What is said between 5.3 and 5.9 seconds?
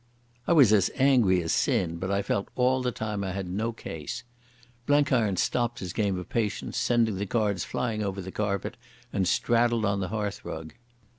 stopped